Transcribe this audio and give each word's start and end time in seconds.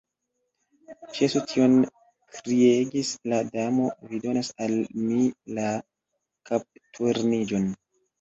"Ĉesu 1.17 1.41
tion," 1.49 1.73
kriegis 2.37 3.11
la 3.33 3.41
Damo, 3.55 3.89
"vi 4.13 4.21
donas 4.23 4.49
al 4.65 4.73
mi 5.03 5.27
la 5.59 5.67
kapturniĝon!" 6.51 7.69